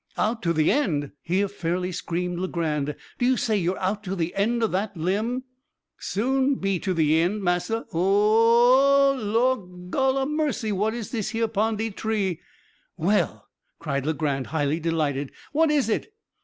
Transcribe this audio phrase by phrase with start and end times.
[0.17, 4.15] "Out to the end!" here fairly screamed Legrand; "do you say you are out to
[4.15, 5.43] the end of that limb?"
[5.99, 9.21] "Soon be to the eend, massa o o o o oh!
[9.23, 10.71] Lor gol a mercy!
[10.71, 12.39] what is dis here pon de tree?"
[12.97, 16.11] "Well!" cried Legrand, highly delighted, "what is it?"